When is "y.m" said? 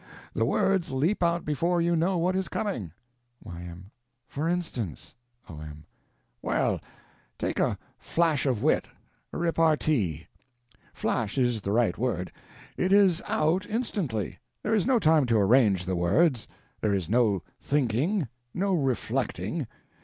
3.43-3.91